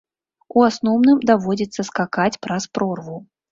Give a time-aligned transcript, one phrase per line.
[0.55, 3.23] У асноўным даводзіцца скакаць праз прорву.